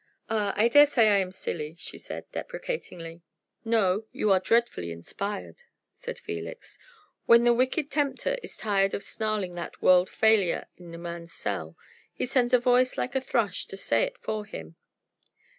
"Ah, 0.31 0.51
I 0.57 0.67
dare 0.67 0.87
say 0.87 1.09
I 1.09 1.17
am 1.19 1.31
silly," 1.31 1.75
she 1.77 1.99
said, 1.99 2.25
deprecatingly. 2.31 3.21
"No, 3.63 4.07
you 4.11 4.31
are 4.31 4.39
dreadfully 4.39 4.91
inspired," 4.91 5.61
said 5.93 6.17
Felix. 6.17 6.79
"When 7.27 7.43
the 7.43 7.53
wicked 7.53 7.91
Tempter 7.91 8.37
is 8.41 8.57
tired 8.57 8.95
of 8.95 9.03
snarling 9.03 9.53
that 9.53 9.79
word 9.79 10.09
failure 10.09 10.65
in 10.75 10.95
a 10.95 10.97
man's 10.97 11.33
cell, 11.33 11.77
he 12.15 12.25
sends 12.25 12.51
a 12.51 12.59
voice 12.59 12.97
like 12.97 13.13
a 13.13 13.21
thrush 13.21 13.67
to 13.67 13.77
say 13.77 14.01
it 14.01 14.17
for 14.17 14.43
him. 14.43 14.75